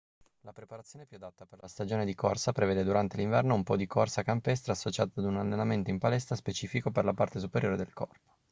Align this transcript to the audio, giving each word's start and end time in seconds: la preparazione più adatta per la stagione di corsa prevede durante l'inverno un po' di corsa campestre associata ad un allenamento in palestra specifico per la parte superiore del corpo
la 0.39 0.51
preparazione 0.51 1.05
più 1.05 1.17
adatta 1.17 1.45
per 1.45 1.59
la 1.61 1.67
stagione 1.67 2.05
di 2.05 2.15
corsa 2.15 2.53
prevede 2.53 2.83
durante 2.83 3.17
l'inverno 3.17 3.53
un 3.53 3.61
po' 3.61 3.75
di 3.75 3.85
corsa 3.85 4.23
campestre 4.23 4.71
associata 4.71 5.19
ad 5.21 5.27
un 5.27 5.37
allenamento 5.37 5.91
in 5.91 5.99
palestra 5.99 6.35
specifico 6.35 6.89
per 6.89 7.05
la 7.05 7.13
parte 7.13 7.37
superiore 7.37 7.75
del 7.77 7.93
corpo 7.93 8.17